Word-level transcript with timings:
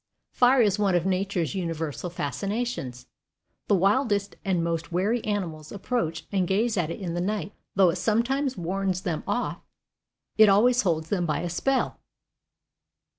Fire 0.31 0.61
is 0.63 0.79
one 0.79 0.95
of 0.95 1.05
nature's 1.05 1.53
universal 1.53 2.09
fascinations. 2.09 3.05
The 3.67 3.75
wildest 3.75 4.35
and 4.43 4.63
most 4.63 4.91
wary 4.91 5.23
animals 5.23 5.71
approach 5.71 6.25
and 6.31 6.47
gaze 6.47 6.75
at 6.75 6.89
it 6.89 6.99
in 6.99 7.13
the 7.13 7.21
night, 7.21 7.51
and 7.51 7.53
though 7.75 7.91
it 7.91 7.97
sometimes 7.97 8.57
warns 8.57 9.01
them 9.01 9.23
off, 9.27 9.61
it 10.39 10.49
always 10.49 10.81
holds 10.81 11.09
them 11.09 11.27
by 11.27 11.41
a 11.41 11.51
spell. 11.51 11.99